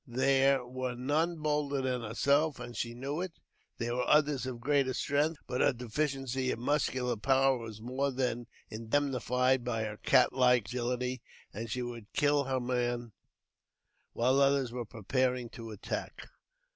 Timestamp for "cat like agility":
9.97-11.21